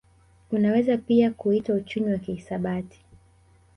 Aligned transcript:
Unaweza 0.51 0.97
pia 0.97 1.31
kuitwa 1.31 1.75
uchumi 1.75 2.11
wa 2.11 2.17
kihisabati 2.17 3.05